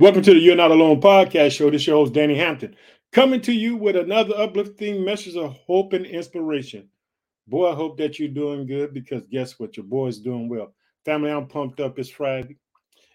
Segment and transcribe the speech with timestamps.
[0.00, 1.70] Welcome to the You're Not Alone podcast show.
[1.70, 2.74] This is your host, Danny Hampton,
[3.12, 6.88] coming to you with another uplifting message of hope and inspiration.
[7.46, 9.76] Boy, I hope that you're doing good because guess what?
[9.76, 10.74] Your boy is doing well.
[11.04, 11.98] Family, I'm pumped up.
[11.98, 12.56] It's Friday.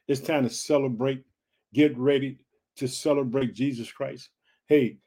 [0.08, 1.23] It's time to celebrate.
[1.73, 2.37] Get ready
[2.77, 4.29] to celebrate Jesus Christ.
[4.67, 4.99] Hey,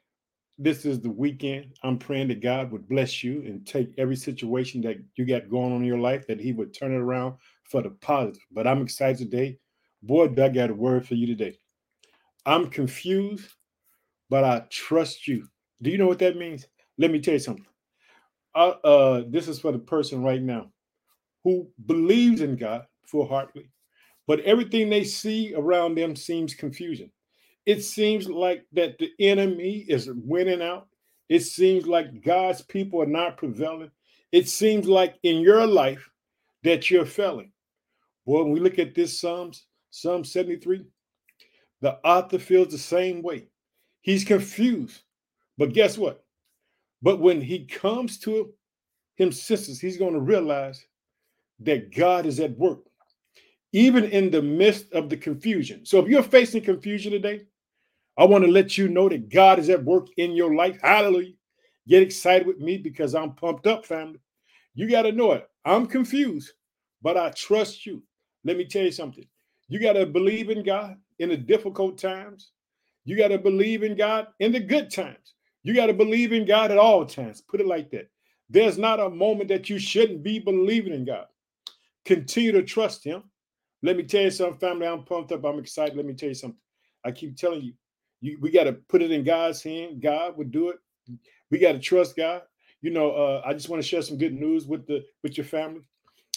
[0.59, 1.73] this is the weekend.
[1.83, 5.71] I'm praying that God would bless you and take every situation that you got going
[5.73, 8.45] on in your life, that He would turn it around for the positive.
[8.51, 9.57] But I'm excited today
[10.01, 11.57] Boy, Doug got a word for you today.
[12.45, 13.53] I'm confused,
[14.29, 15.47] but I trust you.
[15.81, 16.67] Do you know what that means?
[16.97, 17.65] Let me tell you something.
[18.55, 20.71] Uh, uh, this is for the person right now
[21.43, 23.69] who believes in God full heartedly,
[24.27, 27.11] but everything they see around them seems confusion.
[27.65, 30.87] It seems like that the enemy is winning out.
[31.29, 33.91] It seems like God's people are not prevailing.
[34.31, 36.09] It seems like in your life
[36.63, 37.51] that you're failing.
[38.25, 40.85] Well, when we look at this Psalms, Psalm 73.
[41.81, 43.47] The author feels the same way.
[44.01, 45.01] He's confused.
[45.57, 46.23] But guess what?
[47.01, 48.53] But when he comes to
[49.15, 50.85] him senses, he's going to realize
[51.61, 52.79] that God is at work,
[53.73, 55.85] even in the midst of the confusion.
[55.85, 57.41] So if you're facing confusion today,
[58.17, 60.79] I want to let you know that God is at work in your life.
[60.81, 61.33] Hallelujah.
[61.87, 64.19] Get excited with me because I'm pumped up, family.
[64.75, 65.49] You got to know it.
[65.65, 66.51] I'm confused,
[67.01, 68.03] but I trust you.
[68.43, 69.25] Let me tell you something.
[69.69, 72.51] You got to believe in God in the difficult times.
[73.05, 75.35] You got to believe in God in the good times.
[75.63, 77.41] You got to believe in God at all times.
[77.41, 78.09] Put it like that.
[78.49, 81.27] There's not a moment that you shouldn't be believing in God.
[82.03, 83.23] Continue to trust Him.
[83.83, 84.87] Let me tell you something, family.
[84.87, 85.45] I'm pumped up.
[85.45, 85.95] I'm excited.
[85.95, 86.59] Let me tell you something.
[87.05, 87.73] I keep telling you,
[88.21, 90.01] you we got to put it in God's hand.
[90.01, 90.79] God would do it.
[91.51, 92.41] We got to trust God.
[92.81, 95.45] You know, uh, I just want to share some good news with the with your
[95.45, 95.81] family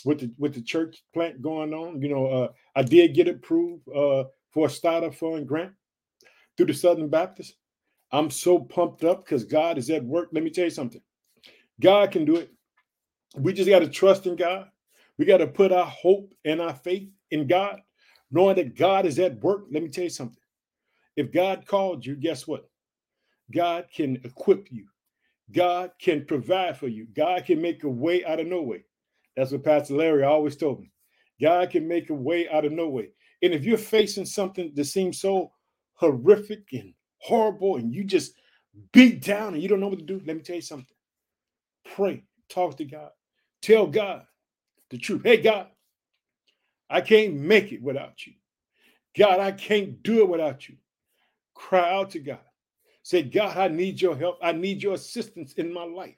[0.04, 2.00] with the with the church plant going on.
[2.00, 5.72] You know, uh, I did get approved uh, for a starter fund grant
[6.56, 7.54] through the Southern Baptist.
[8.12, 10.28] I'm so pumped up because God is at work.
[10.32, 11.00] Let me tell you something.
[11.80, 12.50] God can do it.
[13.36, 14.68] We just got to trust in God.
[15.18, 17.80] We got to put our hope and our faith in God,
[18.30, 19.64] knowing that God is at work.
[19.70, 20.36] Let me tell you something.
[21.16, 22.68] If God called you, guess what?
[23.52, 24.86] God can equip you.
[25.52, 27.06] God can provide for you.
[27.14, 28.84] God can make a way out of no way.
[29.36, 30.90] That's what Pastor Larry always told me.
[31.40, 33.10] God can make a way out of no way.
[33.42, 35.52] And if you're facing something that seems so
[35.94, 38.34] horrific and horrible and you just
[38.92, 40.96] beat down and you don't know what to do, let me tell you something.
[41.94, 43.10] Pray, talk to God,
[43.60, 44.24] tell God
[44.90, 45.22] the truth.
[45.24, 45.68] Hey, God,
[46.88, 48.34] I can't make it without you.
[49.16, 50.76] God, I can't do it without you.
[51.54, 52.40] Cry out to God.
[53.02, 54.38] Say, God, I need your help.
[54.42, 56.16] I need your assistance in my life.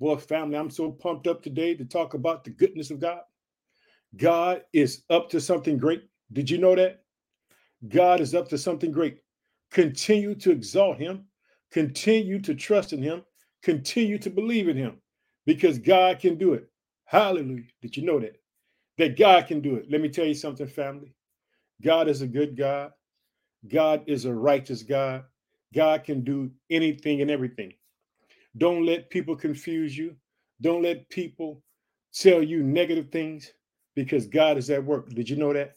[0.00, 3.20] Boy, family, I'm so pumped up today to talk about the goodness of God.
[4.16, 6.04] God is up to something great.
[6.32, 7.04] Did you know that?
[7.88, 9.18] God is up to something great.
[9.70, 11.26] Continue to exalt him,
[11.70, 13.22] continue to trust in him,
[13.62, 14.96] continue to believe in him
[15.46, 16.68] because God can do it.
[17.04, 17.64] Hallelujah.
[17.82, 18.36] Did you know that?
[18.98, 19.90] That God can do it.
[19.90, 21.14] Let me tell you something, family.
[21.82, 22.92] God is a good God.
[23.68, 25.24] God is a righteous God.
[25.74, 27.74] God can do anything and everything.
[28.56, 30.16] Don't let people confuse you.
[30.60, 31.62] Don't let people
[32.12, 33.52] tell you negative things
[33.94, 35.08] because God is at work.
[35.10, 35.76] Did you know that?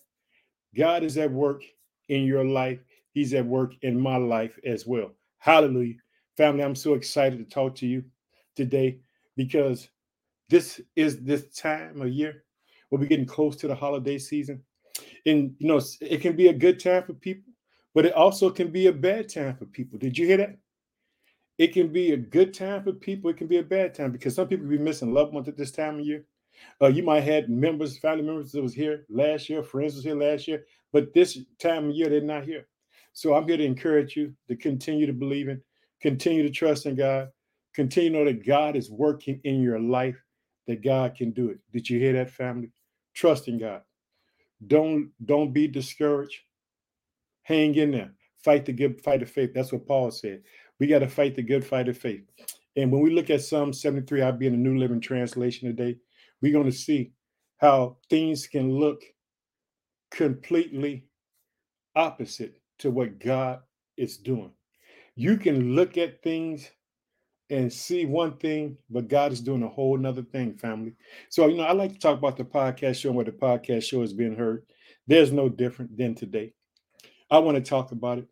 [0.76, 1.64] God is at work
[2.10, 2.80] in your life.
[3.12, 5.12] He's at work in my life as well.
[5.38, 5.96] Hallelujah.
[6.36, 8.04] Family, I'm so excited to talk to you
[8.56, 9.00] today
[9.38, 9.90] because
[10.50, 12.44] this is this time of year.
[12.90, 14.64] We'll be getting close to the holiday season.
[15.26, 17.54] And you know, it can be a good time for people,
[17.94, 20.00] but it also can be a bad time for people.
[20.00, 20.58] Did you hear that?
[21.58, 23.30] It can be a good time for people.
[23.30, 25.72] It can be a bad time because some people be missing loved ones at this
[25.72, 26.26] time of year.
[26.82, 30.16] Uh, you might have members, family members that was here last year, friends was here
[30.16, 32.68] last year, but this time of year they're not here.
[33.14, 35.62] So I'm here to encourage you to continue to believe in,
[36.02, 37.30] continue to trust in God,
[37.76, 40.22] continue to know that God is working in your life,
[40.68, 41.60] that God can do it.
[41.72, 42.72] Did you hear that, family?
[43.14, 43.82] Trust in God.
[44.66, 46.40] Don't don't be discouraged.
[47.44, 48.14] Hang in there.
[48.44, 49.52] Fight the good fight of faith.
[49.54, 50.42] That's what Paul said.
[50.80, 52.24] We got to fight the good fight of faith.
[52.76, 55.98] And when we look at Psalm 73, I'll be in the New Living Translation today,
[56.42, 57.12] we're going to see
[57.58, 59.02] how things can look
[60.12, 61.06] completely
[61.96, 63.60] opposite to what God
[63.98, 64.52] is doing.
[65.16, 66.70] You can look at things
[67.50, 70.94] and see one thing, but God is doing a whole nother thing, family.
[71.30, 73.84] So, you know, I like to talk about the podcast show and where the podcast
[73.84, 74.66] show is being heard.
[75.06, 76.54] There's no different than today.
[77.30, 78.28] I want to talk about it.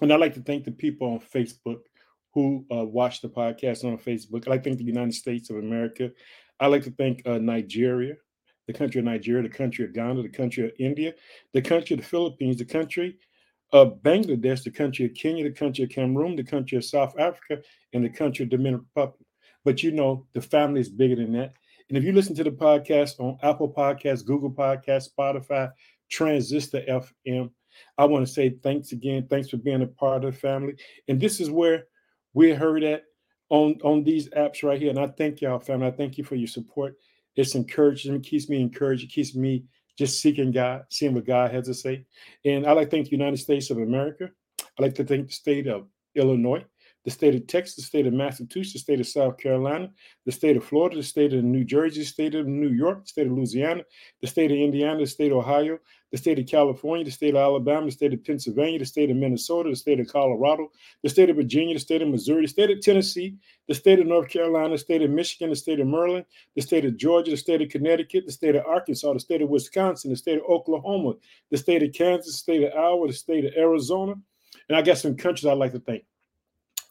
[0.00, 1.80] And I'd like to thank the people on Facebook
[2.32, 4.42] who uh, watch the podcast on Facebook.
[4.42, 6.10] I'd like to thank the United States of America.
[6.58, 8.16] I'd like to thank uh, Nigeria.
[8.66, 11.14] the country of Nigeria, the country of Ghana, the country of India,
[11.52, 13.18] the country of the Philippines, the country
[13.72, 17.62] of Bangladesh, the country of Kenya, the country of Cameroon, the country of South Africa,
[17.92, 19.26] and the country of Dominican Republic.
[19.64, 21.54] But you know, the family is bigger than that.
[21.88, 25.70] And if you listen to the podcast on Apple Podcasts, Google Podcasts, Spotify,
[26.10, 27.50] Transistor FM,
[27.98, 29.26] I want to say thanks again.
[29.28, 30.74] Thanks for being a part of the family.
[31.08, 31.84] And this is where
[32.32, 33.04] we're heard at
[33.50, 34.90] on, on these apps right here.
[34.90, 35.86] And I thank y'all, family.
[35.86, 36.96] I thank you for your support.
[37.36, 39.64] It's encouraging, it keeps me encouraged, it keeps me
[39.98, 42.04] just seeking God, seeing what God has to say.
[42.44, 44.30] And I like to thank the United States of America.
[44.60, 46.64] I like to thank the state of Illinois
[47.04, 49.90] the state of Texas, the state of Massachusetts, the state of South Carolina,
[50.24, 53.08] the state of Florida, the state of New Jersey, the state of New York, the
[53.08, 53.82] state of Louisiana,
[54.22, 55.78] the state of Indiana, the state of Ohio,
[56.12, 59.16] the state of California, the state of Alabama, the state of Pennsylvania, the state of
[59.16, 60.70] Minnesota, the state of Colorado,
[61.02, 63.36] the state of Virginia, the state of Missouri, the state of Tennessee,
[63.68, 66.24] the state of North Carolina, the state of Michigan, the state of Maryland,
[66.56, 69.50] the state of Georgia, the state of Connecticut, the state of Arkansas, the state of
[69.50, 71.14] Wisconsin, the state of Oklahoma,
[71.50, 74.14] the state of Kansas, the state of Iowa, the state of Arizona,
[74.68, 76.04] and I got some countries I'd like to thank.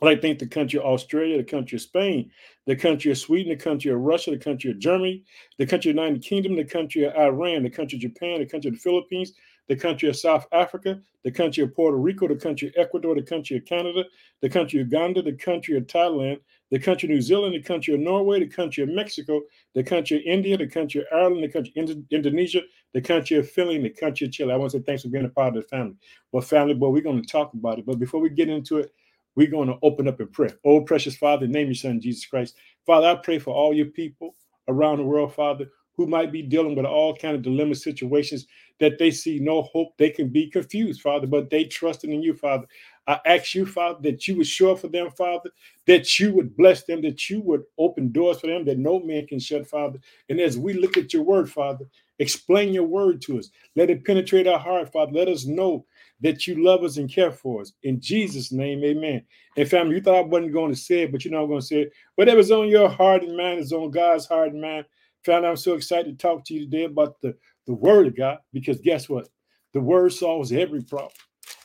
[0.04, 2.32] I think the country of Australia, the country of Spain,
[2.66, 5.24] the country of Sweden, the country of Russia, the country of Germany,
[5.58, 8.70] the country of United Kingdom, the country of Iran, the country of Japan, the country
[8.70, 9.34] of the Philippines,
[9.68, 13.22] the country of South Africa, the country of Puerto Rico, the country of Ecuador, the
[13.22, 14.04] country of Canada,
[14.42, 16.40] the country of Uganda, the country of Thailand,
[16.70, 19.42] the country of New Zealand, the country of Norway, the country of Mexico,
[19.74, 22.62] the country of India, the country of Ireland, the country of Indonesia,
[22.94, 24.52] the country of Finland, the country of Chile.
[24.52, 25.96] I want to say thanks for being a part of the family.
[26.32, 27.86] Well, family, boy, we're going to talk about it.
[27.86, 28.92] But before we get into it,
[29.36, 30.58] we're going to open up in prayer.
[30.66, 32.56] Oh, precious Father, name your son, Jesus Christ.
[32.86, 34.36] Father, I pray for all your people
[34.70, 38.48] around the world, Father, who might be dealing with all kind of dilemma situations
[38.80, 39.98] that they see no hope.
[39.98, 42.68] They can be confused, Father, but they trusting in you, Father.
[43.08, 45.52] I ask you, Father, that you would show up for them, Father,
[45.88, 49.28] that you would bless them, that you would open doors for them that no man
[49.28, 50.00] can shut, Father.
[50.30, 51.86] And as we look at your word, Father,
[52.20, 53.50] explain your word to us.
[53.76, 55.12] Let it penetrate our heart, Father.
[55.12, 55.86] Let us know
[56.22, 57.74] that you love us and care for us.
[57.84, 59.24] In Jesus' name, amen.
[59.58, 61.60] And family, you thought I wasn't going to say it, but you know I'm going
[61.60, 61.94] to say it.
[62.16, 64.86] Whatever's on your heart and mind is on God's heart and mind.
[65.26, 68.40] Family, I'm so excited to talk to you today about the, the word of God,
[68.52, 69.28] because guess what?
[69.74, 71.12] The word solves every problem.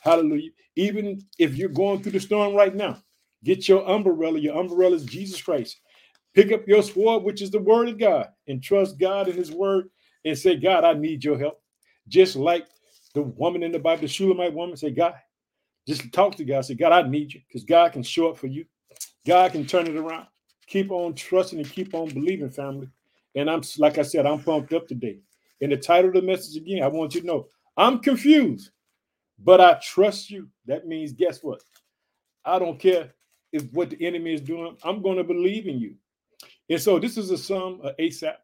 [0.01, 0.49] Hallelujah.
[0.75, 3.01] Even if you're going through the storm right now,
[3.43, 4.39] get your umbrella.
[4.39, 5.79] Your umbrella is Jesus Christ.
[6.33, 9.51] Pick up your sword, which is the word of God, and trust God in his
[9.51, 9.89] word
[10.25, 11.61] and say, God, I need your help.
[12.07, 12.67] Just like
[13.19, 15.13] the woman in the Bible, the Shulamite woman, say, God,
[15.87, 16.65] just talk to God.
[16.65, 18.65] Say, God, I need you because God can show up for you.
[19.25, 20.27] God can turn it around.
[20.67, 22.87] Keep on trusting and keep on believing, family.
[23.35, 25.19] And I'm, like I said, I'm pumped up today.
[25.61, 28.71] In the title of the message again, I want you to know I'm confused,
[29.39, 30.47] but I trust you.
[30.65, 31.61] That means, guess what?
[32.45, 33.11] I don't care
[33.51, 35.95] if what the enemy is doing, I'm going to believe in you.
[36.69, 38.37] And so this is a psalm of Asaph.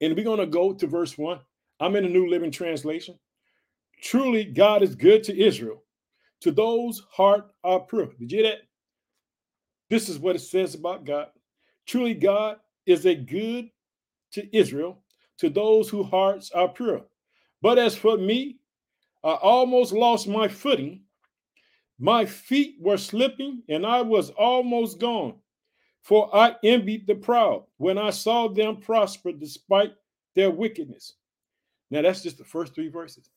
[0.00, 1.40] And we're going to go to verse one.
[1.80, 3.18] I'm in a New Living Translation.
[4.02, 5.82] Truly, God is good to Israel,
[6.40, 8.06] to those heart are pure.
[8.18, 8.58] Did you hear that?
[9.90, 11.28] This is what it says about God.
[11.86, 13.70] Truly, God is a good
[14.32, 15.02] to Israel,
[15.38, 17.02] to those whose hearts are pure.
[17.62, 18.58] But as for me,
[19.22, 21.02] I almost lost my footing.
[21.98, 25.36] My feet were slipping, and I was almost gone.
[26.02, 29.92] For I envied the proud when I saw them prosper despite
[30.34, 31.14] their wickedness.
[31.90, 33.30] Now, that's just the first three verses.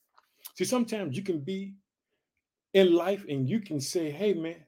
[0.58, 1.76] See, sometimes you can be
[2.74, 4.66] in life and you can say, hey, man,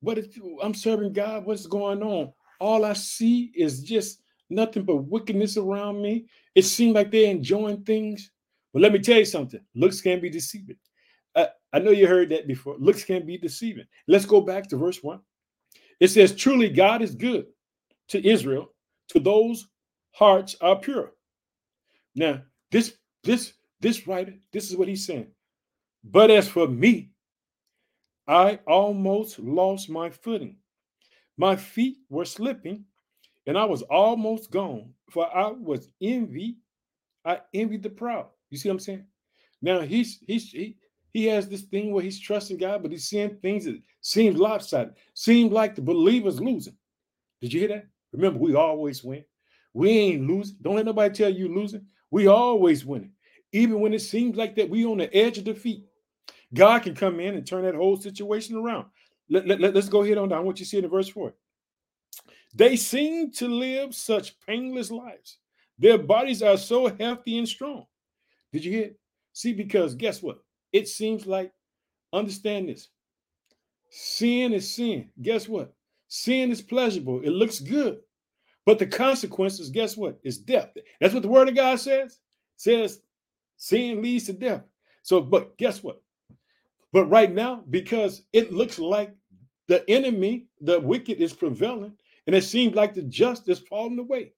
[0.00, 1.44] what if I'm serving God?
[1.44, 2.32] What's going on?
[2.58, 6.26] All I see is just nothing but wickedness around me.
[6.56, 8.32] It seems like they're enjoying things.
[8.72, 10.76] But let me tell you something looks can be deceiving.
[11.36, 12.76] I, I know you heard that before.
[12.78, 13.86] Looks can be deceiving.
[14.08, 15.20] Let's go back to verse one.
[16.00, 17.46] It says, Truly, God is good
[18.08, 18.72] to Israel,
[19.10, 19.68] to those
[20.10, 21.12] hearts are pure.
[22.16, 22.42] Now,
[22.72, 23.52] this this
[23.84, 25.26] this writer, this is what he's saying.
[26.02, 27.10] But as for me,
[28.26, 30.56] I almost lost my footing.
[31.36, 32.86] My feet were slipping,
[33.46, 36.56] and I was almost gone, for I was envy.
[37.26, 38.28] I envied the proud.
[38.48, 39.04] You see what I'm saying?
[39.60, 40.78] Now he's he's he,
[41.12, 44.94] he has this thing where he's trusting God, but he's seeing things that seems lopsided,
[45.12, 46.76] seems like the believer's losing.
[47.42, 47.86] Did you hear that?
[48.12, 49.26] Remember, we always win.
[49.74, 50.56] We ain't losing.
[50.62, 51.84] Don't let nobody tell you losing.
[52.10, 53.13] We always winning
[53.54, 55.86] even when it seems like that we on the edge of defeat.
[56.52, 58.86] God can come in and turn that whole situation around.
[59.30, 60.44] Let, let, let, us go ahead on down.
[60.44, 61.32] What you see in verse 4.
[62.52, 65.38] They seem to live such painless lives.
[65.78, 67.86] Their bodies are so healthy and strong.
[68.52, 68.90] Did you hear?
[69.32, 70.38] See, because guess what?
[70.72, 71.52] It seems like,
[72.12, 72.88] understand this.
[73.90, 75.10] Sin is sin.
[75.22, 75.72] Guess what?
[76.08, 77.20] Sin is pleasurable.
[77.22, 78.00] It looks good.
[78.66, 80.18] But the consequences, guess what?
[80.24, 80.70] Is death.
[81.00, 82.18] That's what the word of God says.
[82.56, 83.00] Says
[83.64, 84.62] sin leads to death.
[85.02, 86.02] So, but guess what?
[86.92, 89.14] But right now, because it looks like
[89.68, 94.32] the enemy, the wicked is prevailing, and it seems like the just is falling away.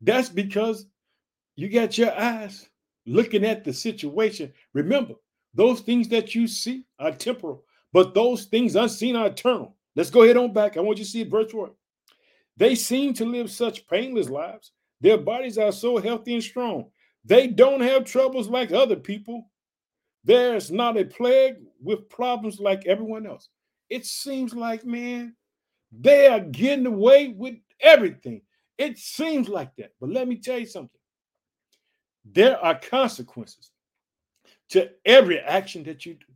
[0.00, 0.86] That's because
[1.56, 2.68] you got your eyes
[3.06, 4.52] looking at the situation.
[4.72, 5.14] Remember,
[5.52, 9.76] those things that you see are temporal, but those things unseen are eternal.
[9.96, 10.76] Let's go ahead on back.
[10.76, 11.72] I want you to see verse 4.
[12.56, 14.70] They seem to live such painless lives.
[15.00, 16.90] Their bodies are so healthy and strong.
[17.24, 19.50] They don't have troubles like other people.
[20.24, 23.48] There's not a plague with problems like everyone else.
[23.88, 25.34] It seems like, man,
[25.92, 28.42] they are getting away with everything.
[28.78, 29.92] It seems like that.
[30.00, 31.00] But let me tell you something
[32.24, 33.70] there are consequences
[34.70, 36.26] to every action that you do.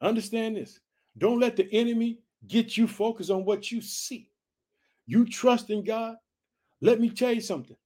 [0.00, 0.80] Understand this.
[1.18, 4.30] Don't let the enemy get you focused on what you see.
[5.06, 6.16] You trust in God.
[6.80, 7.76] Let me tell you something.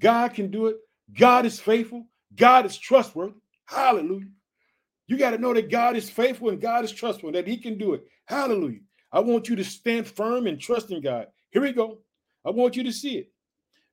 [0.00, 0.76] God can do it.
[1.12, 2.06] God is faithful.
[2.34, 3.34] God is trustworthy.
[3.66, 4.28] Hallelujah.
[5.06, 7.78] You got to know that God is faithful and God is trustworthy, that He can
[7.78, 8.04] do it.
[8.26, 8.80] Hallelujah.
[9.10, 11.28] I want you to stand firm and trust in God.
[11.50, 11.98] Here we go.
[12.44, 13.32] I want you to see it.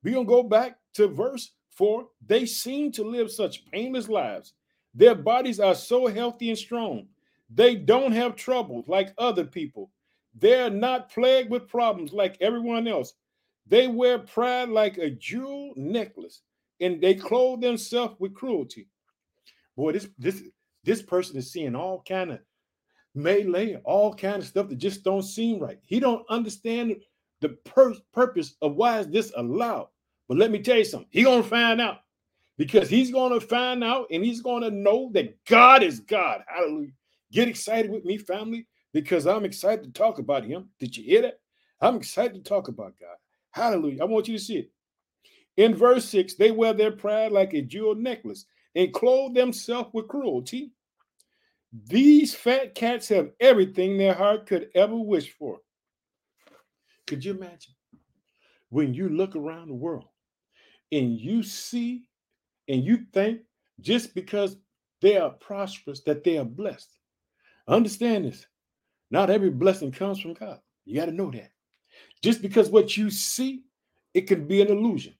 [0.03, 2.05] We're going to go back to verse 4.
[2.25, 4.53] They seem to live such painless lives.
[4.93, 7.07] Their bodies are so healthy and strong.
[7.53, 9.91] They don't have troubles like other people.
[10.33, 13.13] They're not plagued with problems like everyone else.
[13.67, 16.41] They wear pride like a jewel necklace,
[16.81, 18.87] and they clothe themselves with cruelty.
[19.75, 20.43] Boy, this this
[20.83, 22.39] this person is seeing all kind of
[23.15, 25.79] melee, all kind of stuff that just don't seem right.
[25.83, 26.95] He don't understand
[27.41, 29.87] the pur- purpose of why is this allowed.
[30.27, 31.09] But let me tell you something.
[31.11, 31.99] He gonna find out
[32.57, 36.41] because he's gonna find out and he's gonna know that God is God.
[36.47, 36.91] Hallelujah.
[37.31, 40.69] Get excited with me, family, because I'm excited to talk about him.
[40.79, 41.39] Did you hear that?
[41.81, 43.17] I'm excited to talk about God.
[43.51, 44.01] Hallelujah.
[44.01, 44.71] I want you to see it.
[45.57, 48.45] In verse 6, they wear their pride like a jewel necklace
[48.75, 50.71] and clothe themselves with cruelty.
[51.87, 55.59] These fat cats have everything their heart could ever wish for.
[57.07, 57.73] Could you imagine
[58.69, 60.07] when you look around the world
[60.91, 62.07] and you see
[62.67, 63.41] and you think
[63.79, 64.57] just because
[65.01, 66.89] they are prosperous that they are blessed?
[67.67, 68.45] Understand this.
[69.11, 70.59] Not every blessing comes from God.
[70.85, 71.51] You got to know that.
[72.21, 73.63] Just because what you see,
[74.13, 75.13] it can be an illusion.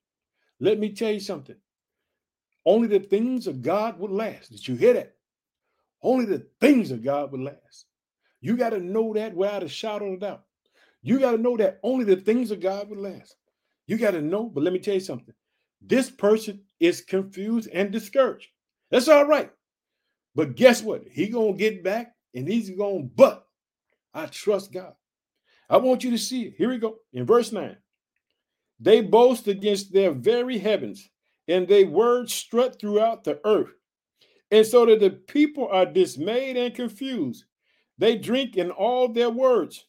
[0.60, 1.56] Let me tell you something.
[2.66, 4.52] Only the things of God will last.
[4.52, 5.16] Did you hear that?
[6.02, 7.86] Only the things of God will last.
[8.42, 10.44] You got to know that without a shadow of a doubt.
[11.02, 13.36] You got to know that only the things of God will last.
[13.88, 15.34] You got to know, but let me tell you something.
[15.82, 18.48] This person is confused and discouraged.
[18.90, 19.52] That's all right.
[20.36, 21.04] But guess what?
[21.10, 23.48] He gonna get back and he's gonna but
[24.14, 24.94] I trust God.
[25.70, 26.56] I want you to see it.
[26.58, 26.98] Here we go.
[27.14, 27.76] In verse 9.
[28.80, 31.10] They boast against their very heavens,
[31.48, 33.72] and they words strut throughout the earth.
[34.52, 37.46] And so that the people are dismayed and confused.
[37.98, 39.86] They drink in all their words.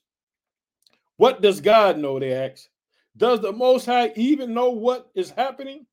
[1.17, 2.19] What does God know?
[2.19, 2.69] They ask.
[3.17, 5.87] Does the Most High even know what is happening?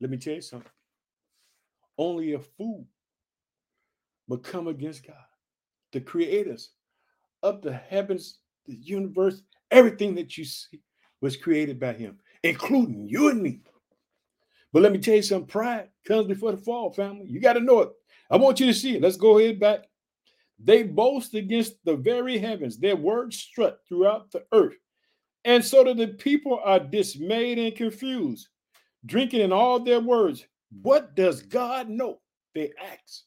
[0.00, 0.70] Let me tell you something.
[1.96, 2.86] Only a fool
[4.28, 5.16] would come against God,
[5.92, 6.70] the creators
[7.42, 10.80] of the heavens, the universe, everything that you see
[11.26, 13.58] was created by Him, including you and me.
[14.72, 17.26] But let me tell you something pride comes before the fall, family.
[17.26, 17.90] You got to know it.
[18.30, 19.02] I want you to see it.
[19.02, 19.86] Let's go ahead back.
[20.60, 24.76] They boast against the very heavens, their words strut throughout the earth.
[25.44, 28.46] And so that the people are dismayed and confused,
[29.04, 30.46] drinking in all their words.
[30.82, 32.20] What does God know?
[32.54, 33.24] They ask.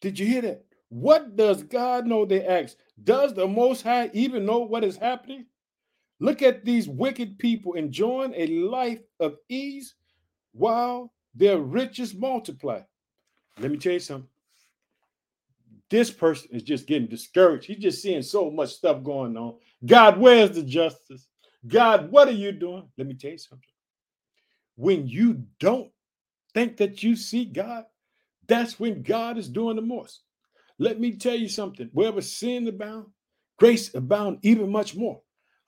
[0.00, 0.64] Did you hear that?
[0.88, 2.24] What does God know?
[2.24, 2.74] They ask.
[3.04, 5.44] Does the Most High even know what is happening?
[6.20, 9.94] Look at these wicked people enjoying a life of ease
[10.52, 12.82] while their riches multiply.
[13.58, 14.28] Let me tell you something.
[15.88, 17.66] This person is just getting discouraged.
[17.66, 19.56] He's just seeing so much stuff going on.
[19.84, 21.26] God, where's the justice?
[21.66, 22.88] God, what are you doing?
[22.96, 23.66] Let me tell you something.
[24.76, 25.90] When you don't
[26.54, 27.84] think that you see God,
[28.46, 30.20] that's when God is doing the most.
[30.78, 31.88] Let me tell you something.
[31.92, 33.06] Wherever sin abound,
[33.58, 35.20] grace abound even much more.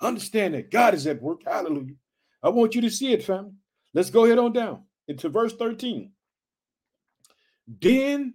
[0.02, 1.42] Understand that God is at work.
[1.47, 1.94] Hallelujah.
[2.42, 3.52] I want you to see it, family.
[3.94, 6.11] Let's go ahead on down into verse 13.
[7.80, 8.35] Then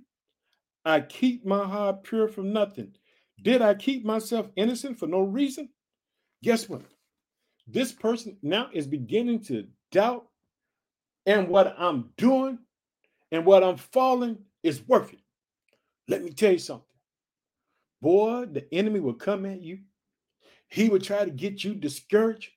[0.86, 2.94] I keep my heart pure from nothing.
[3.42, 5.70] Did I keep myself innocent for no reason?
[6.42, 6.84] Guess what?
[7.68, 10.28] This person now is beginning to doubt,
[11.26, 12.60] and what I'm doing
[13.32, 15.20] and what I'm falling is worth it.
[16.08, 16.86] Let me tell you something.
[18.02, 19.80] Boy, the enemy will come at you
[20.70, 22.50] he would try to get you discouraged.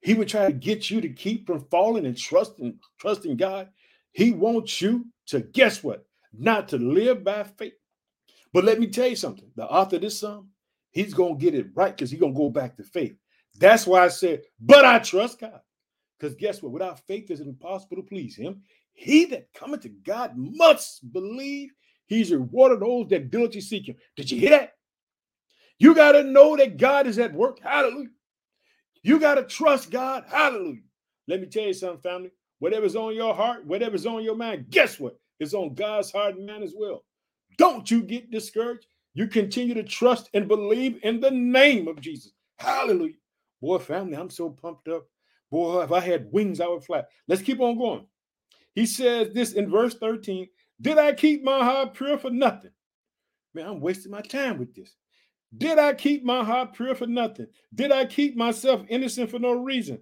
[0.00, 3.68] He would try to get you to keep from falling and trusting, trusting God.
[4.12, 6.04] He wants you to guess what?
[6.32, 7.74] Not to live by faith.
[8.52, 9.50] But let me tell you something.
[9.56, 10.48] The author of this psalm,
[10.90, 13.14] he's gonna get it right because he's gonna go back to faith.
[13.58, 15.60] That's why I said, but I trust God.
[16.18, 16.72] Because guess what?
[16.72, 18.62] Without faith, it's impossible to please him.
[18.92, 21.70] He that cometh to God must believe
[22.06, 23.96] he's rewarded those that diligently seek him.
[24.16, 24.72] Did you hear that?
[25.80, 27.58] You got to know that God is at work.
[27.60, 28.10] Hallelujah.
[29.02, 30.24] You got to trust God.
[30.28, 30.82] Hallelujah.
[31.26, 32.30] Let me tell you something, family.
[32.58, 35.18] Whatever's on your heart, whatever's on your mind, guess what?
[35.40, 37.02] It's on God's heart and mind as well.
[37.56, 38.86] Don't you get discouraged.
[39.14, 42.32] You continue to trust and believe in the name of Jesus.
[42.58, 43.14] Hallelujah.
[43.62, 45.06] Boy, family, I'm so pumped up.
[45.50, 47.04] Boy, if I had wings, I would fly.
[47.26, 48.06] Let's keep on going.
[48.74, 50.46] He says this in verse 13
[50.82, 52.70] Did I keep my heart pure for nothing?
[53.54, 54.94] Man, I'm wasting my time with this.
[55.56, 57.46] Did I keep my heart pure for nothing?
[57.74, 60.00] Did I keep myself innocent for no reason?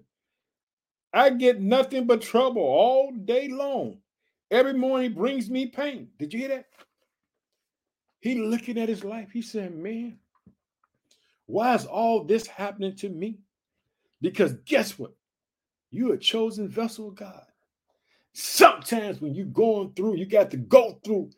[1.11, 3.97] I get nothing but trouble all day long.
[4.51, 6.09] Every morning brings me pain.
[6.19, 6.65] Did you hear that?
[8.19, 9.29] He looking at his life.
[9.31, 10.19] He said, Man,
[11.45, 13.39] why is all this happening to me?
[14.21, 15.13] Because guess what?
[15.91, 17.43] You're a chosen vessel of God.
[18.33, 21.31] Sometimes when you're going through, you got to go through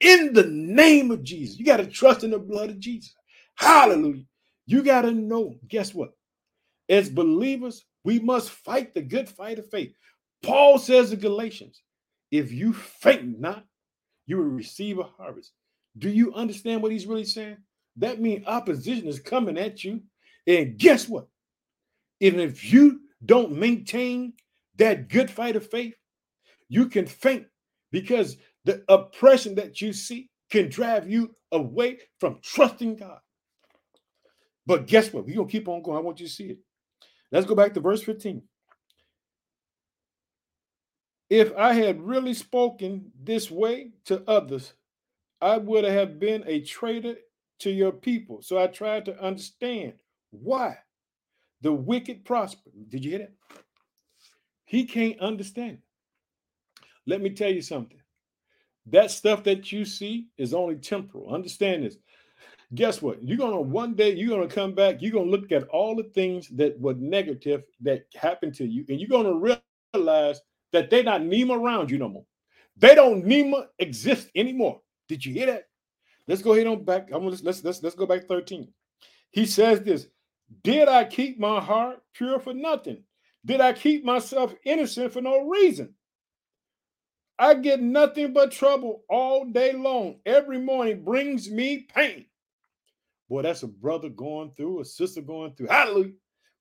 [0.00, 1.58] in the name of Jesus.
[1.58, 3.14] You got to trust in the blood of Jesus.
[3.56, 4.24] Hallelujah.
[4.66, 6.12] You got to know, guess what?
[6.88, 9.92] As believers, we must fight the good fight of faith.
[10.42, 11.82] Paul says in Galatians,
[12.30, 13.64] if you faint not,
[14.26, 15.52] you will receive a harvest.
[15.98, 17.58] Do you understand what he's really saying?
[17.96, 20.02] That means opposition is coming at you.
[20.46, 21.28] And guess what?
[22.20, 24.32] Even if you don't maintain
[24.76, 25.94] that good fight of faith,
[26.68, 27.46] you can faint
[27.90, 33.18] because the oppression that you see can drive you away from trusting God.
[34.66, 35.26] But guess what?
[35.26, 35.98] We're going to keep on going.
[35.98, 36.58] I want you to see it.
[37.30, 38.42] Let's go back to verse 15.
[41.30, 44.74] If I had really spoken this way to others,
[45.40, 47.16] I would have been a traitor
[47.60, 48.42] to your people.
[48.42, 49.94] So I tried to understand
[50.30, 50.76] why
[51.62, 52.70] the wicked prosper.
[52.88, 53.32] Did you hear that?
[54.66, 55.78] He can't understand.
[57.06, 57.98] Let me tell you something.
[58.86, 61.32] That stuff that you see is only temporal.
[61.32, 61.96] Understand this
[62.74, 63.22] guess what?
[63.22, 66.48] You're gonna one day you're gonna come back, you're gonna look at all the things
[66.48, 69.58] that were negative that happened to you, and you're gonna
[69.94, 70.40] realize
[70.72, 72.24] that they're not NEMA around you no more.
[72.76, 74.80] They don't NEMA exist anymore.
[75.08, 75.68] Did you hear that?
[76.26, 77.08] Let's go ahead on back.
[77.12, 78.68] I'm gonna let's let's let's go back 13.
[79.30, 80.08] He says this:
[80.62, 83.02] Did I keep my heart pure for nothing?
[83.44, 85.94] Did I keep myself innocent for no reason?
[87.38, 90.20] I get nothing but trouble all day long.
[90.24, 92.26] Every morning brings me pain.
[93.32, 95.68] Boy, that's a brother going through, a sister going through.
[95.68, 96.12] Hallelujah.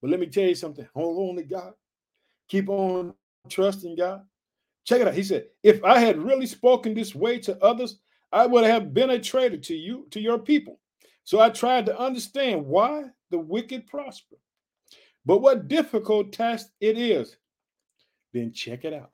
[0.01, 0.88] But let me tell you something.
[0.95, 1.73] Hold on to God.
[2.47, 3.13] Keep on
[3.49, 4.21] trusting God.
[4.86, 5.13] Check it out.
[5.13, 7.99] He said, if I had really spoken this way to others,
[8.31, 10.79] I would have been a traitor to you, to your people.
[11.25, 14.38] So I tried to understand why the wicked prosper.
[15.25, 17.36] But what difficult task it is.
[18.31, 19.12] Then check it out.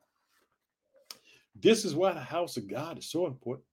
[1.59, 3.65] This is why the house of God is so important.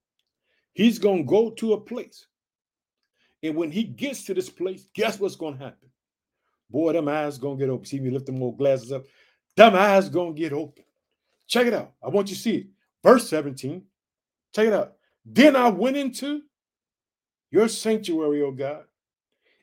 [0.73, 2.25] He's going to go to a place
[3.45, 5.91] and when he gets to this place, guess what's going to happen?
[6.71, 7.85] Boy, them eyes going to get open.
[7.85, 9.05] See me lift them more glasses up.
[9.55, 10.83] Them eyes going to get open.
[11.47, 11.93] Check it out.
[12.03, 12.67] I want you to see it.
[13.03, 13.83] Verse 17.
[14.55, 14.95] Check it out.
[15.27, 16.41] Then I went into
[17.51, 18.85] your sanctuary, O God,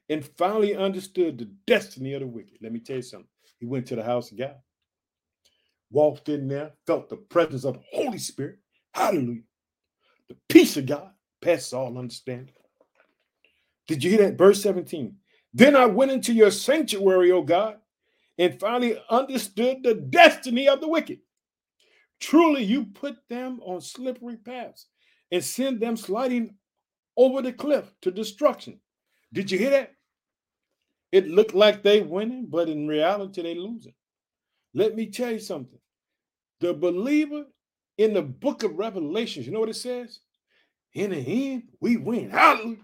[0.10, 2.60] and finally understood the destiny of the wicked.
[2.62, 3.28] Let me tell you something.
[3.60, 4.58] He went to the house of God,
[5.90, 8.60] walked in there, felt the presence of the Holy Spirit.
[8.94, 9.42] Hallelujah.
[10.30, 11.10] The peace of God
[11.42, 12.54] passes all understanding.
[13.88, 14.38] Did you hear that?
[14.38, 15.16] Verse 17.
[15.54, 17.78] Then I went into your sanctuary, O God,
[18.38, 21.20] and finally understood the destiny of the wicked.
[22.20, 24.88] Truly, you put them on slippery paths
[25.32, 26.56] and send them sliding
[27.18, 28.80] over the cliff to destruction.
[29.34, 29.94] Did you hear that?
[31.12, 33.94] It looked like they winning, but in reality, they losing.
[34.74, 35.80] Let me tell you something.
[36.62, 37.46] The believer
[37.98, 40.20] in the book of Revelations, you know what it says?
[40.94, 42.30] In the end, we win.
[42.30, 42.78] Hallelujah.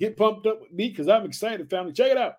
[0.00, 1.92] Get pumped up with me because I'm excited, family.
[1.92, 2.36] Check it out.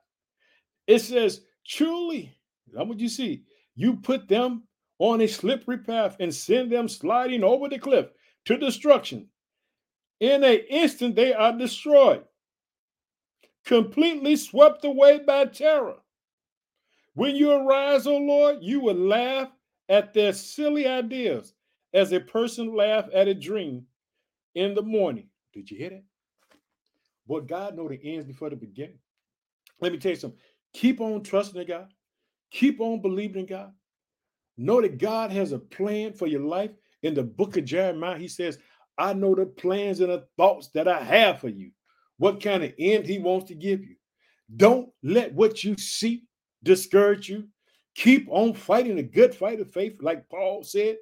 [0.87, 2.35] It says, truly,
[2.75, 3.43] how what you see?
[3.75, 4.63] You put them
[4.97, 8.07] on a slippery path and send them sliding over the cliff
[8.45, 9.27] to destruction.
[10.19, 12.23] In an instant, they are destroyed,
[13.65, 15.97] completely swept away by terror.
[17.13, 19.49] When you arise, O Lord, you will laugh
[19.89, 21.53] at their silly ideas
[21.93, 23.85] as a person laugh at a dream
[24.55, 25.27] in the morning.
[25.53, 26.03] Did you hear that?
[27.27, 28.99] But God know the ends before the beginning.
[29.79, 30.39] Let me tell you something.
[30.73, 31.87] Keep on trusting in God.
[32.51, 33.71] Keep on believing in God.
[34.57, 36.71] Know that God has a plan for your life.
[37.03, 38.59] In the book of Jeremiah, he says,
[38.97, 41.71] I know the plans and the thoughts that I have for you,
[42.17, 43.95] what kind of end he wants to give you.
[44.55, 46.25] Don't let what you see
[46.63, 47.47] discourage you.
[47.95, 50.97] Keep on fighting a good fight of faith, like Paul said.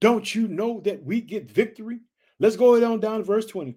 [0.00, 2.00] Don't you know that we get victory?
[2.38, 3.76] Let's go on down to verse 20.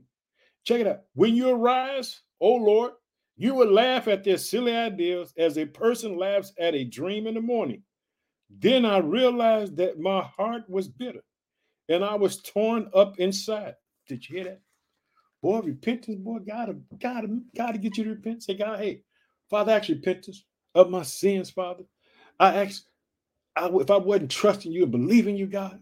[0.67, 1.03] Check it out.
[1.13, 2.91] When you arise, O Lord,
[3.37, 7.35] you will laugh at their silly ideas as a person laughs at a dream in
[7.35, 7.83] the morning.
[8.49, 11.23] Then I realized that my heart was bitter
[11.87, 13.75] and I was torn up inside.
[14.09, 14.61] Did you hear that?
[15.41, 18.43] Boy, repentance, boy, gotta, gotta, gotta get you to repent.
[18.43, 19.03] Say, God, hey,
[19.49, 20.43] Father, I ask repentance
[20.75, 21.85] of my sins, Father.
[22.41, 22.83] I ask,
[23.55, 25.79] I, if I wasn't trusting you and believing you, God,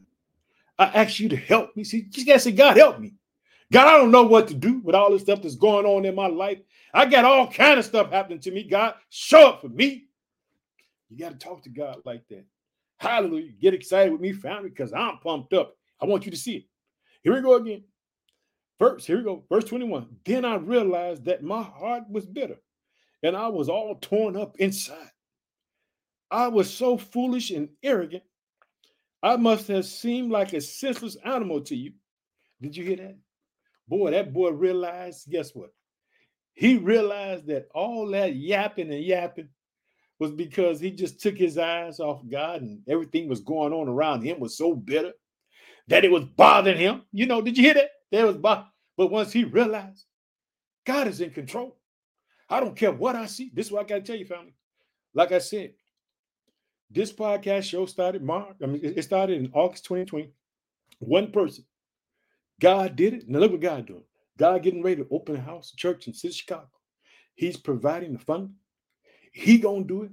[0.78, 1.84] I ask you to help me.
[1.84, 3.16] See, you gotta say, God, help me.
[3.72, 6.16] God, I don't know what to do with all this stuff that's going on in
[6.16, 6.60] my life.
[6.94, 8.64] I got all kind of stuff happening to me.
[8.64, 10.06] God, show up for me.
[11.10, 12.46] You got to talk to God like that.
[12.98, 13.52] Hallelujah.
[13.60, 15.76] Get excited with me, family, because I'm pumped up.
[16.02, 16.64] I want you to see it.
[17.24, 17.84] Here we go again.
[18.78, 19.44] First, here we go.
[19.50, 20.08] Verse 21.
[20.26, 22.58] Then I realized that my heart was bitter
[23.24, 25.12] and I was all torn up inside.
[26.30, 28.24] I was so foolish and arrogant.
[29.24, 31.94] I must have seemed like a senseless animal to you.
[32.62, 33.18] Did you hear that?
[33.88, 35.72] Boy, that boy realized, guess what?
[36.54, 39.50] He realized that all that yapping and yapping
[40.20, 44.22] was because he just took his eyes off God and everything was going on around
[44.22, 45.12] him was so bitter
[45.88, 47.04] that it was bothering him.
[47.12, 47.90] You know, did you hear that?
[48.12, 50.06] There was but once he realized
[50.86, 51.76] God is in control.
[52.50, 53.52] I don't care what I see.
[53.54, 54.54] This is what I got to tell you, family.
[55.14, 55.74] Like I said,
[56.92, 58.56] this podcast show started Mark.
[58.62, 60.32] I mean, it started in August 2020.
[61.00, 61.66] One person.
[62.62, 63.30] God did it.
[63.30, 64.04] Now look what God doing.
[64.38, 66.70] God getting ready to open a house, a church in city of Chicago.
[67.36, 68.56] He's providing the funding.
[69.32, 70.12] He gonna do it.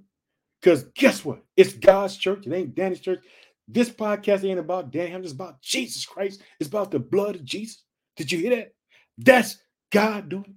[0.60, 1.42] Because guess what?
[1.56, 2.46] It's God's church.
[2.46, 3.24] It ain't Danny's church.
[3.66, 5.12] This podcast ain't about Danny.
[5.12, 6.42] I'm about Jesus Christ.
[6.60, 7.84] It's about the blood of Jesus.
[8.16, 8.74] Did you hear that?
[9.18, 9.58] That's
[9.90, 10.54] God doing.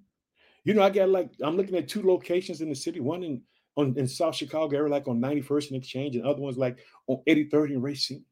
[0.63, 2.99] You know, I got like I'm looking at two locations in the city.
[2.99, 3.41] One in
[3.75, 7.21] on in South Chicago area, like on 91st and Exchange, and other ones like on
[7.27, 8.25] 83rd and Racine.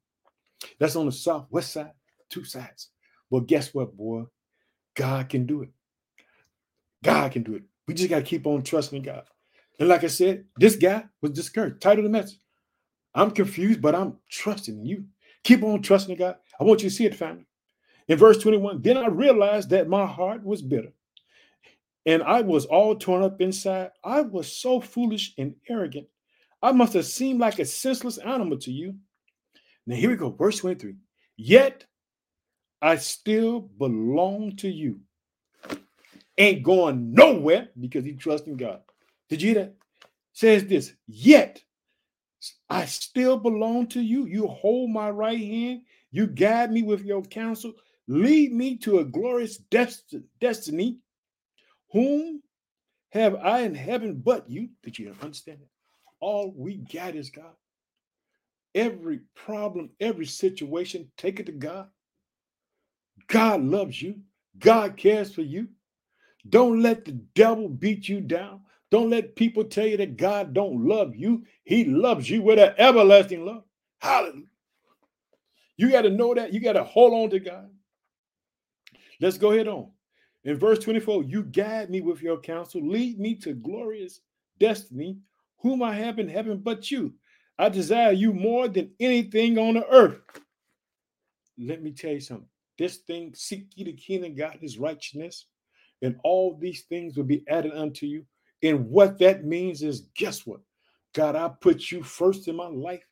[0.79, 1.91] That's on the southwest side,
[2.29, 2.89] two sides.
[3.33, 4.25] Well, guess what, boy?
[4.93, 5.69] God can do it.
[7.03, 7.63] God can do it.
[7.87, 9.23] We just got to keep on trusting God.
[9.79, 11.81] And like I said, this guy was discouraged.
[11.81, 12.37] Title of the message.
[13.15, 15.05] I'm confused, but I'm trusting you.
[15.43, 16.35] Keep on trusting God.
[16.59, 17.47] I want you to see it, family.
[18.07, 20.93] In verse 21, then I realized that my heart was bitter
[22.05, 23.89] and I was all torn up inside.
[24.03, 26.05] I was so foolish and arrogant.
[26.61, 28.93] I must have seemed like a senseless animal to you.
[29.87, 30.97] Now, here we go, verse 23.
[31.35, 31.85] Yet
[32.83, 34.99] I still belong to you.
[36.37, 38.81] Ain't going nowhere because he trusts in God.
[39.29, 39.75] Did you hear that?
[40.33, 41.63] Says this, yet
[42.69, 44.25] I still belong to you.
[44.25, 45.83] You hold my right hand.
[46.11, 47.71] You guide me with your counsel.
[48.07, 50.97] Lead me to a glorious dest- destiny.
[51.93, 52.43] Whom
[53.11, 54.67] have I in heaven but you?
[54.83, 55.69] Did you understand that?
[56.19, 57.55] All we got is God.
[58.75, 61.87] Every problem, every situation, take it to God.
[63.27, 64.19] God loves you.
[64.59, 65.67] God cares for you.
[66.49, 68.61] Don't let the devil beat you down.
[68.91, 71.43] Don't let people tell you that God don't love you.
[71.63, 73.63] He loves you with an everlasting love.
[73.99, 74.45] Hallelujah.
[75.77, 76.53] You got to know that.
[76.53, 77.69] You got to hold on to God.
[79.19, 79.89] Let's go ahead on.
[80.43, 84.19] In verse 24, you guide me with your counsel, lead me to glorious
[84.59, 85.17] destiny,
[85.57, 87.13] whom I have in heaven but you.
[87.57, 90.19] I desire you more than anything on the earth.
[91.57, 92.47] Let me tell you something.
[92.77, 95.45] This thing, seek ye the kingdom of God, his righteousness,
[96.01, 98.25] and all these things will be added unto you.
[98.63, 100.61] And what that means is, guess what?
[101.13, 103.05] God, I put you first in my life.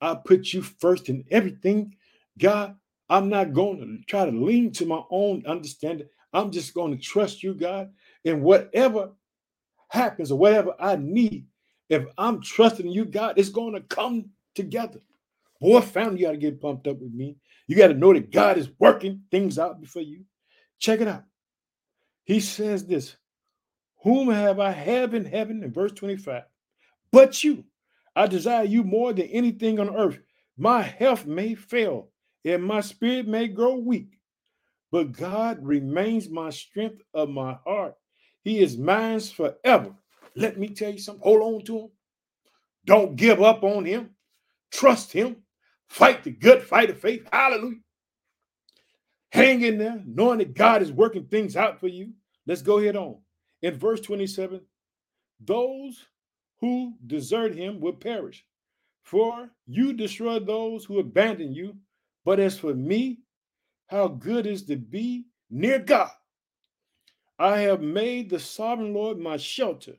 [0.00, 1.94] I put you first in everything.
[2.38, 2.76] God,
[3.08, 6.08] I'm not going to try to lean to my own understanding.
[6.32, 7.90] I'm just going to trust you, God.
[8.24, 9.10] And whatever
[9.90, 11.46] happens or whatever I need,
[11.88, 15.00] if I'm trusting you, God, it's going to come together.
[15.60, 17.36] Boy, family, you got to get pumped up with me.
[17.66, 20.24] You got to know that God is working things out before you.
[20.78, 21.24] Check it out.
[22.24, 23.16] He says this
[24.02, 26.42] Whom have I have in heaven in verse 25?
[27.10, 27.64] But you,
[28.16, 30.18] I desire you more than anything on earth.
[30.56, 32.10] My health may fail
[32.44, 34.18] and my spirit may grow weak,
[34.92, 37.94] but God remains my strength of my heart.
[38.44, 39.94] He is mine forever.
[40.36, 41.22] Let me tell you something.
[41.22, 41.88] Hold on to him.
[42.84, 44.10] Don't give up on him.
[44.70, 45.36] Trust him.
[45.94, 47.24] Fight the good fight of faith.
[47.32, 47.78] Hallelujah.
[49.30, 52.12] Hang in there, knowing that God is working things out for you.
[52.48, 53.18] Let's go ahead on.
[53.62, 54.60] In verse 27,
[55.38, 56.04] those
[56.58, 58.44] who desert him will perish.
[59.04, 61.76] For you destroy those who abandon you.
[62.24, 63.20] But as for me,
[63.86, 66.10] how good is to be near God.
[67.38, 69.94] I have made the sovereign Lord my shelter,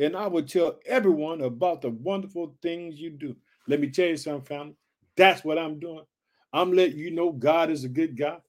[0.00, 3.36] and I will tell everyone about the wonderful things you do.
[3.68, 4.74] Let me tell you something, family.
[5.16, 6.04] That's what I'm doing.
[6.52, 8.42] I'm letting you know God is a good God.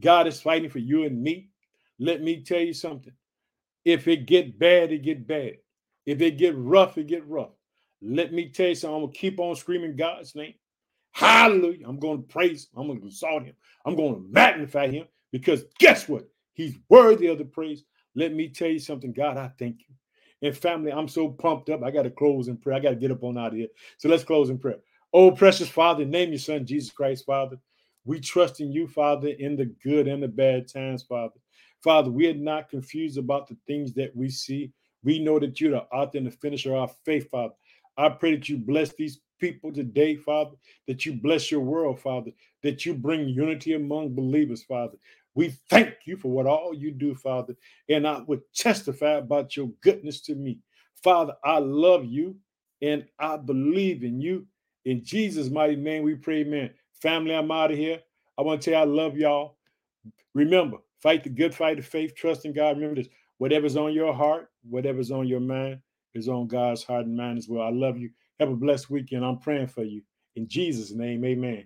[0.00, 1.50] God is fighting for you and me.
[1.98, 3.12] Let me tell you something.
[3.84, 5.54] If it get bad, it get bad.
[6.06, 7.52] If it get rough, it get rough.
[8.02, 8.94] Let me tell you something.
[8.96, 10.54] I'm gonna keep on screaming God's name.
[11.12, 11.86] Hallelujah.
[11.88, 12.80] I'm to praise him.
[12.90, 13.54] I'm to exalt him.
[13.86, 16.28] I'm to magnify him because guess what?
[16.54, 17.84] He's worthy of the praise.
[18.16, 19.94] Let me tell you something, God, I thank you.
[20.46, 21.82] And family, I'm so pumped up.
[21.82, 22.76] I got to close in prayer.
[22.76, 23.68] I got to get up on out of here.
[23.98, 24.78] So let's close in prayer.
[25.16, 27.56] Oh, precious Father, name your son Jesus Christ, Father.
[28.04, 31.36] We trust in you, Father, in the good and the bad times, Father.
[31.84, 34.72] Father, we are not confused about the things that we see.
[35.04, 37.54] We know that you're the author and the finisher of our faith, Father.
[37.96, 40.56] I pray that you bless these people today, Father,
[40.88, 42.32] that you bless your world, Father,
[42.64, 44.96] that you bring unity among believers, Father.
[45.36, 47.54] We thank you for what all you do, Father,
[47.88, 50.58] and I would testify about your goodness to me.
[51.04, 52.34] Father, I love you
[52.82, 54.46] and I believe in you.
[54.84, 56.70] In Jesus' mighty name, we pray, amen.
[57.00, 58.00] Family, I'm out of here.
[58.38, 59.56] I want to tell you I love y'all.
[60.34, 62.76] Remember, fight the good fight of faith, trust in God.
[62.76, 65.80] Remember this whatever's on your heart, whatever's on your mind
[66.14, 67.66] is on God's heart and mind as well.
[67.66, 68.10] I love you.
[68.40, 69.24] Have a blessed weekend.
[69.24, 70.02] I'm praying for you.
[70.36, 71.64] In Jesus' name, amen.